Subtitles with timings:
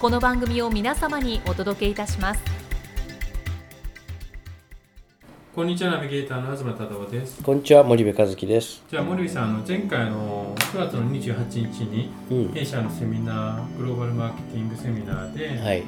[0.00, 2.40] この番組を皆様にお届けいたします
[5.54, 8.82] こんにちはナビゲーターの東忠夫ですこんにちは森部和樹です。
[8.90, 12.48] じゃあ森部さんあの前回の9月の28日にうん。
[12.54, 15.82] 弊社のセミナーグローバルマーケティングセミナーで、はい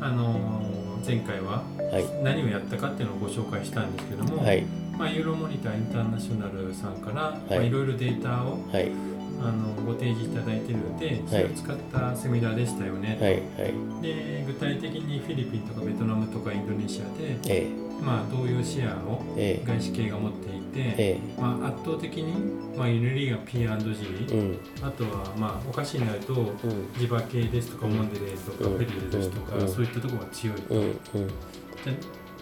[0.00, 0.60] あの
[1.06, 4.62] 前回ははい何をやったかっていうのをご紹介したんですけども、はい
[4.98, 9.11] まあ、ユーロモニターインターナショナルさんから、いまあ、いいろいろデータをはい
[9.44, 14.02] あのご提示いただいているのでそれを使ったセミナーでしたよね、はいはい。
[14.02, 19.66] で具体的にフィリピンとかベトナムとかインドネシアで、えまあ、どういうシェアをええ。
[19.66, 21.40] 外資系が持っていて、ええ。
[21.40, 24.58] まあ、圧倒的に、まあ、リーが P&G、えうん。
[24.82, 26.92] あとは、まあ、お菓子になるとうん。
[26.98, 28.78] 地場系ですとかモンデレーとかうん。
[28.78, 29.68] ペリルですとか、うん。
[29.68, 30.78] そういったところが強い、うん。
[30.78, 30.96] うん。
[31.28, 31.32] で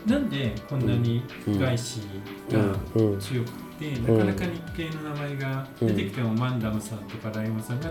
[0.06, 2.00] なんでこんなに外資
[2.50, 2.58] が
[2.94, 3.12] うん。
[3.12, 3.20] うん。
[3.20, 3.48] 強く
[3.80, 7.90] て、なかなか日系の名前が出てきても、マンダムさんとかライオンさんが、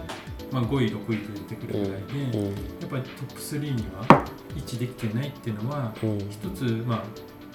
[0.52, 2.46] まあ、5位6位と出てくるぐらいで、うん。
[2.46, 2.52] や
[2.86, 6.20] っぱりトップ3には位置できてないっていうのはうん。
[6.20, 7.04] 一つ、まあ、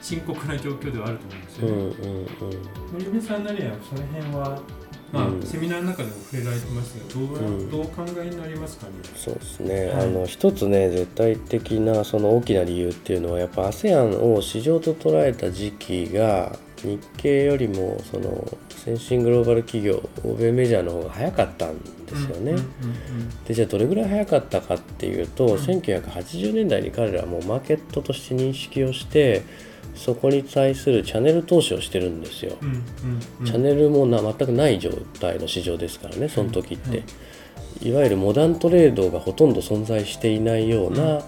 [0.02, 1.72] 深刻な状況ではあると思うんですよね。
[1.72, 2.24] うんうん
[2.92, 4.60] 森部さんなりはその辺は、
[5.12, 5.42] まあうん。
[5.42, 7.70] セミナーの中でも触れられてますがどう,、うん。
[7.70, 8.92] どうお考えになりますかね？
[9.16, 10.06] そうですね、はい。
[10.06, 22.52] あの一つね絶対的なその大きな理由っていうのはやっぱ ASEAN を市場と捉えた時期が日系よりもその先進グローバル企業欧米メジャーの方が早かったんですよね。
[22.52, 22.64] うんうん
[23.46, 25.54] でじゃあどれぐらい早かったかっていうと、うん。
[25.56, 29.42] 1980年代に彼らはもうマーケットとして認識をして
[29.94, 32.56] そこに対するチャンネル投資をしてるんですよ。
[32.62, 32.82] うんうん
[33.40, 33.46] うん。
[33.46, 34.90] チャンネルもな全くない状
[35.20, 37.02] 態の市場ですからねその時って、
[37.82, 41.22] いわゆるモダントレードがほとんど存在していないよううんな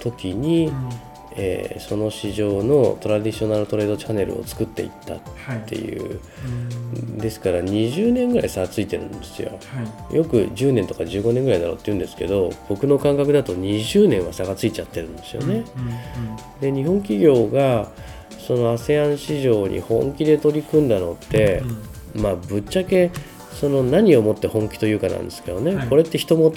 [0.00, 0.90] 時に、うんうん
[1.36, 5.58] えーその市場のトラディショナルトレードチャンネルを作っていったっはい。
[5.60, 6.20] ていう。
[6.44, 7.18] うん。
[7.18, 9.50] ですから20年ぐらい差ついてるんですよ。
[9.50, 10.16] はい。
[10.16, 15.64] よく10年とか15年ぐらいだろうって言うんですけど僕の感覚だと20年は差がついちゃってるんですよね。
[15.76, 15.96] うんうん
[16.60, 17.90] で日本企業が
[18.38, 21.62] その ASEAN 市場に本気で取り組んだのって、
[22.14, 23.10] まあぶっちゃけ
[23.52, 25.88] その何をもって本気というかなんですけどね、はい。
[25.88, 26.50] これって人物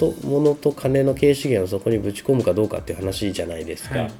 [0.54, 3.98] と金の経営資源をそこにぶち込むかどうかっていう話じゃないですか。
[3.98, 4.08] はい。
[4.08, 4.12] で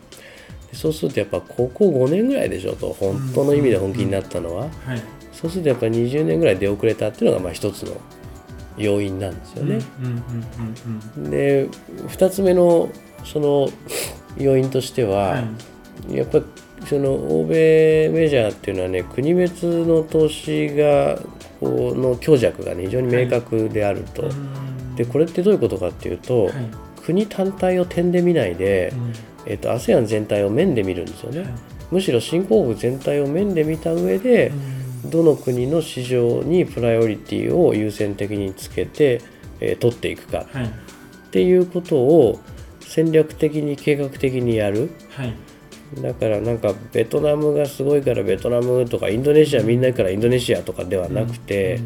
[0.73, 5.03] そうするとやっぱここ5年ぐらいでしょと本当の意味で本気になったのは、はい。
[5.33, 7.97] そうするとやっぱり20年ぐらい出遅れたっていうのがまあ一つの
[8.77, 9.81] 要因なんですよね。
[11.31, 11.69] で
[12.09, 12.89] 2つ目の
[13.25, 13.69] その
[14.39, 15.45] 要因としては、は
[16.09, 16.17] い。
[16.17, 16.45] やっぱり
[16.87, 21.19] その欧米メジャーっていうのはね国別の投資が
[21.59, 24.95] こうの強弱が、ね、非常に明確であると、うん。
[24.95, 26.53] でこれってどういうことかっていうと、はい。
[27.03, 31.49] 国単体を点で見ないで、うんえっと ASEAN 全体を面で見るんですよね、はい。
[31.91, 34.53] むしろ新興国全体を面で見た上で、
[35.07, 39.21] どの国の市場にプライオリティを優先的につけて、
[39.61, 40.47] えー取っていくか。
[40.53, 40.67] はい。
[40.67, 40.69] っ
[41.31, 42.41] ていうことを
[42.81, 44.91] 戦略的に計画的にやる。
[45.11, 45.35] はい。
[46.01, 51.81] だからなんかベトナムがすごいからベトナムとかインドネシアみんなからインドネシアとかではなくて、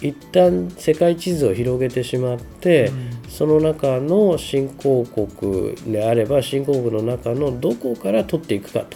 [0.00, 2.90] 一旦世界地図を広げてしまって、
[3.28, 8.88] その中の新興国であれば新興国の中のどこから取っていくかはい。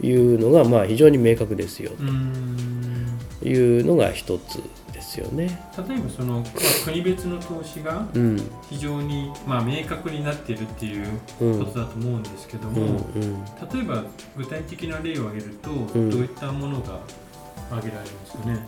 [0.00, 3.18] というのがまあ非常に明確ですようん。
[3.40, 4.62] というのが一つ
[4.92, 5.60] ですよね。
[5.88, 8.36] 例えばその、まあ、国別の投資がうん。
[8.70, 11.06] 非常に、まあ、明確になっているっていう
[11.40, 11.64] うん。
[11.64, 12.80] ことだと思うんですけどうんも、
[13.14, 13.44] うん。
[13.44, 14.04] 例えば
[14.36, 16.10] 具体的な例を挙げると、ん。
[16.10, 17.00] どういったものが
[17.70, 18.66] 挙げられますかね？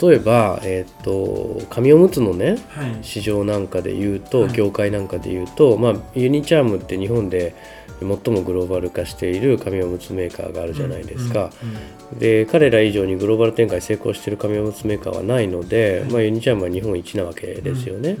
[0.00, 2.98] 例えば、えー、と紙おむつのねはい。
[3.02, 7.54] 市場なんかで言うと、はい業界なんかで言うと、まあ、ユニチャームって日本で
[8.00, 11.50] 最もグローバル化している紙おむつメーカーがあるじゃないですか、
[12.18, 16.10] で彼ら以上にグローバル展開成功している紙おむつメーカーはないので、はい。
[16.12, 18.16] まあ、ユニチャームは日本一なわけですよね、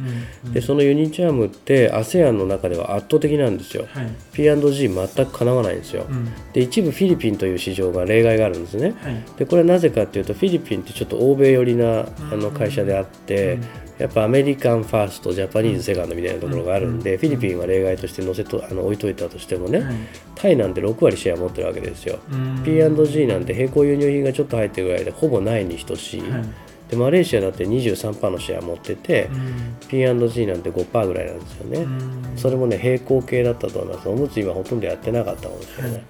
[0.52, 3.86] でそのユニチャームって ASEAN の中では圧倒的なんですよ。
[3.92, 4.08] はい。
[4.32, 6.28] P&G 全くかなわないんですよ、うん。
[6.52, 8.94] で一部フィリピンという市場が例外があるんですね。
[9.02, 9.22] はい。
[9.38, 19.94] でこれはなぜかっていうとフィリピンってちょっと欧米寄りなあの会社であって、うんやっぱアメリカンファーストジャパニーズセカンドみたいなところがあるんで、うんフィリピンは例外として載せとあの置いといたとしてもね、はい。
[20.34, 22.62] タイなんて6割シェア持ってるわけですよ、うん。
[22.62, 26.44] P&G なんて並行輸入品がちょっと入ってるぐらいでほぼないに等しい、はい。
[26.90, 32.32] でマレーシアだって23%のシェア持ってて、うん P&G なんて5%ぐらいなんですよね、うん。
[32.36, 34.08] それもね並行系だったと思います。
[34.08, 36.04] おむつ今ほとんどやってなかったかもしれない、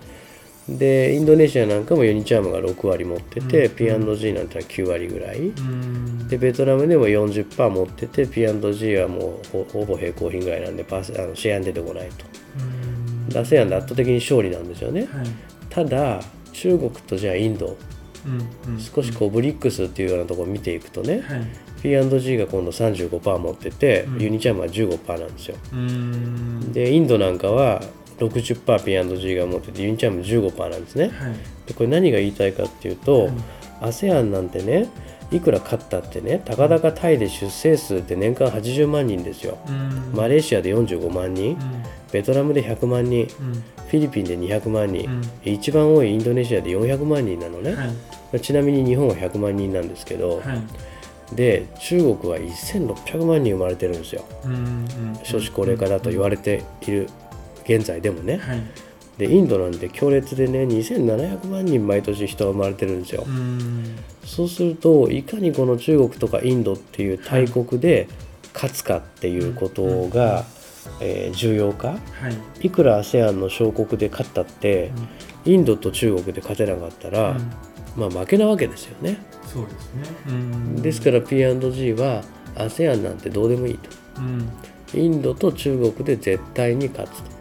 [0.69, 3.77] でインドネシアなんかもユニチャームが6割持ってて、うん。
[3.77, 6.29] P&G なんてのは9割ぐらい、うん。
[6.29, 12.25] でベトナムでも40%持ってて P&G はもうほほぼ並行品ぐらいなんでパーセあのシェアに出てこないと。
[13.31, 13.39] うん。
[13.39, 15.03] アセアンで圧倒的に勝利なんですよね。
[15.03, 15.27] はい。
[15.71, 16.21] ただ
[16.53, 17.77] 中国とじゃあインド。
[18.27, 21.47] うんうん少しこうブリックスっていうようなところを見ていくとね、はい。
[21.81, 24.21] P&G が今度35%持ってて、うん。
[24.21, 25.57] ユニチャームは15%なんですよ。
[25.73, 26.73] うん。
[26.73, 27.81] でインドなんかは
[28.19, 31.09] 60%P&G が持っててユニチャーム15%なんですね。
[31.09, 31.13] はい。
[31.67, 33.43] でこれ何が言いたいかっていうと、うん
[33.81, 34.89] ASEAN なんてね
[35.31, 39.59] いくら勝ったってねたかだかタイで出生数って年間80万人ですよ。
[39.69, 40.13] うん。
[40.15, 41.53] マレーシアで45万人。
[41.53, 41.59] うん。
[42.13, 43.29] ベトナムで100万人。
[43.41, 43.53] うん。
[43.87, 45.09] フィリピンで200万人、
[45.45, 45.53] うん。
[45.53, 47.87] 一番多いインドネシアで400万人なのね、は
[48.33, 48.41] い。
[48.41, 51.37] ちなみに日本は100万人なんですけど、はい。
[51.37, 54.25] で中国は1600万人生まれてるんですよ。
[55.25, 57.09] 少子高齢化だと言われている
[57.69, 58.39] 現在でもね。
[58.39, 58.63] はい。
[59.19, 63.25] でインドなんて強烈でね2700万人毎年人が生まれてるんですよ。
[63.27, 63.97] うん。
[64.25, 68.09] そうするといかにこの中国とかインドっていう大国で
[68.53, 70.45] 勝つかっていうことが、
[71.01, 71.89] えー重要か。
[71.89, 71.97] は
[72.61, 72.67] い。
[72.67, 74.93] いくら ASEAN の小国で勝ったって
[75.45, 77.51] インドと中国で勝てなかったら、うん。
[77.97, 79.19] まあ負けなわけですよね。
[79.45, 80.03] そうですね。
[80.29, 82.23] うんですから P&G は
[82.57, 83.89] ASEAN なんてどうでもいいと。
[84.19, 84.49] うん。
[84.95, 87.31] インドと中国で絶対に勝つと。
[87.31, 87.36] うん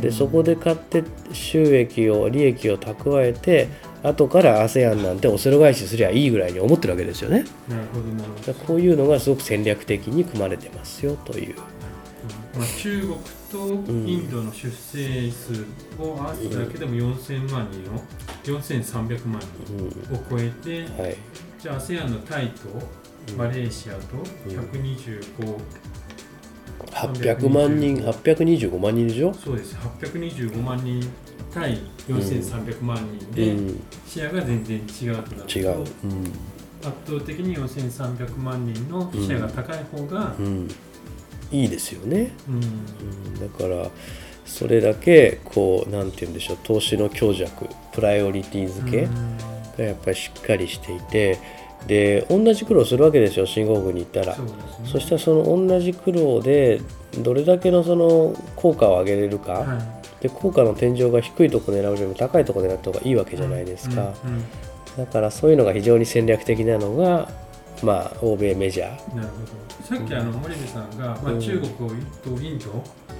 [0.00, 3.68] でそこで買って収益を利益を蓄えて
[4.02, 7.44] 後から ASEAN なんておせろ返しすりゃいいぐらいに思ってるわけですよね。
[7.68, 8.54] なるほどなるほど。
[8.54, 11.56] こういうのがすごく戦略的に組まれてますよという。
[12.56, 13.16] まあ、中国
[13.50, 15.64] とインドの出生数
[15.98, 18.02] を合わせただけでも4000万人を
[18.44, 21.16] 4300万人を超えて、はい。
[21.58, 22.68] じゃあ ASEAN のタイと
[23.36, 24.16] マレーシアと
[24.48, 25.58] 125、
[26.86, 29.34] 800万人825万人でしょ？
[29.34, 29.76] そうです。
[29.76, 31.02] 825万人
[31.52, 31.78] 対
[32.08, 33.80] 4300万人うで、ん。
[34.06, 35.58] シェアが全然違うとなると。
[35.58, 35.84] 違う。
[36.82, 40.68] 圧倒的に4300万人のシェアが高い方がうん、うん、
[41.50, 42.54] いいですよね、うん。
[42.54, 43.90] うん、だから
[44.46, 49.36] それだけこうなんて言うんでしょう投資の強弱プライオリティ付けうん。
[49.76, 51.38] がやっぱりしっかりしていて
[51.86, 54.34] で同じ苦労するわけですよ新興国に行ったら。
[54.34, 54.52] そね。
[54.84, 56.80] そしたらその同じ苦労で
[57.18, 59.78] どれだけのその効果を上げれるか、は
[60.20, 60.22] い。
[60.22, 64.44] で効果の天井が低いところ狙うよりも高いところ狙った方がいいわけじゃないですか、うんうん
[64.96, 67.28] だからそういうのが非常に戦略的なのが
[67.82, 69.16] まあ欧米メジャー。
[69.16, 69.96] なるほど。
[69.96, 71.40] さっきあの森部さんが、まあ、うん。
[71.40, 72.70] 中国とインド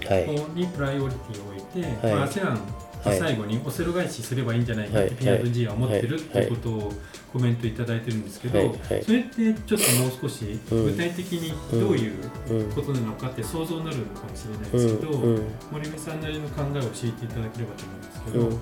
[0.09, 0.29] はい。
[0.55, 2.15] にプライオリティを置いて、はい。
[2.15, 2.59] まあ、ASEAN
[3.05, 3.19] はい。
[3.19, 5.43] 最後にオセロ返しすればいいんじゃないかってはい。
[5.43, 6.47] P&G は思ってるってい。
[6.47, 6.93] うことを
[7.33, 10.85] コメントいただいてるんですけど、それってちょっともう少しうん。
[10.87, 12.15] 具体的にどういう
[12.51, 15.37] うんことなのかって想像になるのかもしれないですけど、うん。
[15.37, 15.43] うん。
[15.71, 18.61] 森部さんなりの考えを教えていただければと思うんですけど、うん。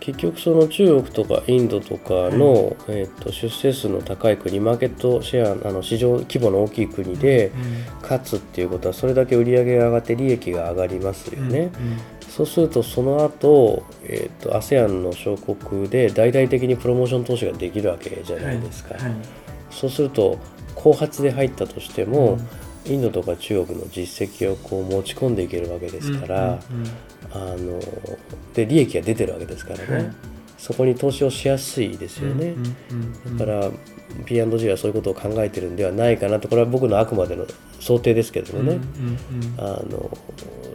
[0.00, 7.52] 結局その中国とかインドとかの、えー、と出生数の高い国マーケットシェアあの市場規模の大きい国で
[8.00, 11.48] 勝つっていうことはそれだけ売り上げが上がって利益が上がりますようん。
[11.50, 11.70] ね。
[12.30, 18.94] そうするとその後、えー、と ASEAN の小国で大々的にプロモーション投資ができるわけじゃうんないですか。
[18.94, 19.14] はいはい。
[19.70, 20.38] そうすると
[20.76, 22.38] 後発で入ったとしても、
[22.86, 26.90] インドとか中国の実績をこう持ち込んでいけるわけですから、うんうんうん。
[27.32, 27.80] あの
[28.54, 30.14] で利益が出てるわけですからね、はい
[30.60, 32.54] そこに投資をしやすいですよね、
[33.38, 33.70] だから
[34.26, 36.48] P&G はそういうことを考えてるんではないかなと。
[36.48, 37.46] これは僕のあくまでの
[37.78, 38.78] 想定ですけどもね、
[39.56, 40.10] あの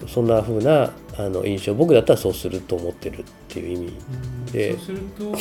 [0.07, 4.45] そんな風なあの印象僕だったらそうすると思ってるっていう意味うん。
[4.47, 4.71] で。
[4.73, 5.33] そうすると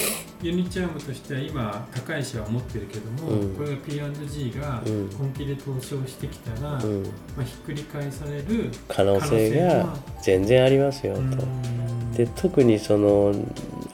[0.43, 3.55] ユニチャームとしては今高いシェアを持ってるけども、うん。
[3.55, 5.11] これが P&G がうん。
[5.17, 7.03] 本気で投資をしてきたら、うん。
[7.03, 7.11] ま
[7.41, 11.21] あ、ひっくり返される可能性が全然ありますよと。
[11.21, 12.13] うん。
[12.13, 13.35] で特にその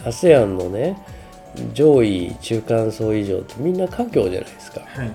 [0.04, 0.96] ASEAN のね
[1.74, 4.80] 上位中間層以上ってみんな華僑じゃないですか。
[4.80, 5.10] はい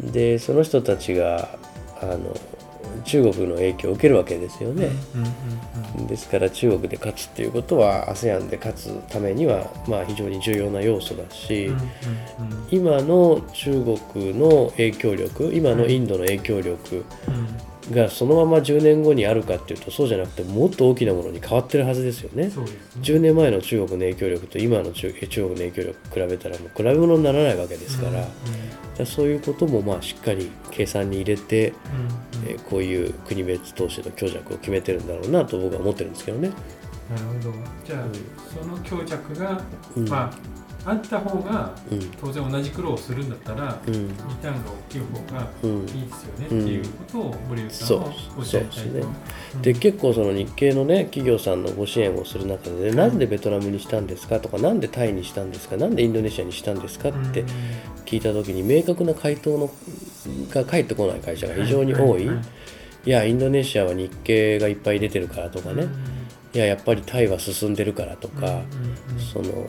[0.00, 1.58] でその人たちが
[2.00, 2.34] あの
[3.04, 4.90] 中国の影響を受けるわけですよね。
[6.08, 11.70] ですから中国で勝つっていうことは ASEAN で勝つためにはまあ非常に重要な要素だし、
[12.70, 13.70] 今の中
[14.12, 17.46] 国の影響力今のインドの影響力うん
[17.90, 22.50] がそのまま10年後にあるかっていうとそうじゃなくてもっと大きなものに変わってるはずですよね。
[22.50, 22.66] すね。
[23.00, 31.70] 10年前の中国の影響力と今の中中国の影響力比べたらもう比べ物にならないわけですから,、うんそういうこともまあしっかり計算に入れて、
[32.34, 32.48] うんうん。
[32.48, 36.50] えーこういう国別投資の強弱を決めてるんだろうなと僕は思ってるんですけどね。
[37.10, 37.54] なるほど。
[37.84, 38.12] じゃあ、うん。
[38.62, 39.62] その強弱が、
[39.96, 40.08] うん。
[40.08, 42.10] まああった方がうん。
[42.20, 44.08] 当然同じ苦労をするんだったら、うん。
[44.08, 45.80] リターンが大きい方がうん。
[45.80, 57.44] いいですよね、うんっていうことを森内さんはおっしゃりたで結構その日系のね企業さんのご支援をする中で、なんでベトナムにしたんですかとかなんでタイにしたんですかなんでインドネシアにしたんですかって
[58.04, 59.70] 聞いた時に明確な回答の
[60.50, 62.28] が返ってこない会社が非常に多い。
[63.04, 65.88] いやインドネシアは日系がいっぱい出てるからとかね、
[66.54, 68.60] いややっぱりタイは進んでるからとか、
[69.32, 69.66] その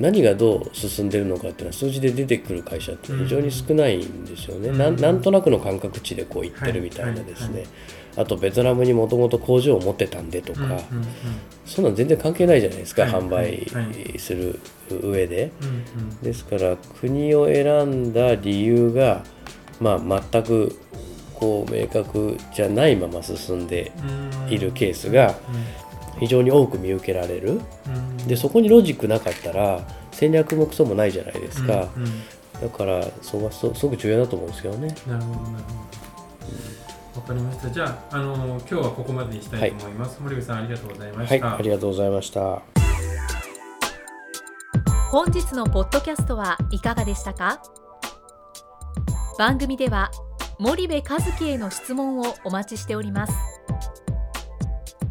[0.00, 7.64] 何がどう進んでるのかっていうのは数字で出てくる会社って非常に少ないんですよね、うんなんなんとなくの感覚値でこう言ってるみたいなですね、
[8.16, 10.80] あとベトナムにもともと工場を持ってたんでとか、
[11.64, 13.82] そんなん全然関係ないじゃないですか、はい販売は
[14.14, 14.18] い。
[14.18, 14.58] する
[14.90, 15.52] 上で。
[16.22, 19.24] ですから国を選んだ理由が、
[19.80, 20.76] まあ、全く
[21.34, 23.92] こう明確じゃないまま進んで
[24.46, 25.34] うんいるケースが
[26.18, 27.60] 非常に多く見受けられる。
[27.86, 27.94] うん。
[27.94, 29.80] うんでそこにロジックなかったら
[30.10, 32.22] 戦略もクソもないじゃないですか、うんうん。
[32.60, 34.88] だからそこはすすごく重要だと思うんですけどね。
[35.06, 35.74] なるほどなるほ
[37.14, 37.20] ど。
[37.20, 37.70] わかりました。
[37.70, 42.62] じゃああの今日はここまでにしたいと思います、森口さんありがとうございまはいした、ありがとうございました。
[45.10, 47.62] 本日のポッドキャストはいかがでしたか？
[49.38, 50.10] 番組では
[50.58, 51.04] 森部一
[51.38, 53.32] 樹への質問をお待ちしております